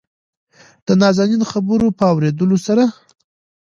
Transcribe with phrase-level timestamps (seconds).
[0.87, 2.83] دنازنين خبرو په اورېدلو سره